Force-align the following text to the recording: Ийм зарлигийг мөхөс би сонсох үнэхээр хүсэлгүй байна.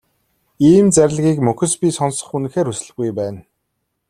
Ийм 0.71 0.85
зарлигийг 0.95 1.39
мөхөс 1.47 1.73
би 1.81 1.87
сонсох 1.97 2.29
үнэхээр 2.37 2.67
хүсэлгүй 2.69 3.09
байна. 3.19 3.39